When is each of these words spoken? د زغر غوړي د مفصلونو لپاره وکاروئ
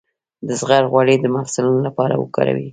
د 0.47 0.49
زغر 0.59 0.83
غوړي 0.91 1.15
د 1.19 1.25
مفصلونو 1.35 1.79
لپاره 1.87 2.13
وکاروئ 2.21 2.67